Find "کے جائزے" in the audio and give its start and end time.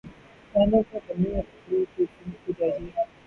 2.45-2.89